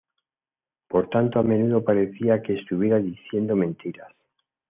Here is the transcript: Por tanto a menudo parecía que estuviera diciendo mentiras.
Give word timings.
Por 0.87 1.11
tanto 1.11 1.37
a 1.37 1.43
menudo 1.43 1.83
parecía 1.83 2.41
que 2.41 2.55
estuviera 2.55 2.97
diciendo 2.97 3.55
mentiras. 3.55 4.11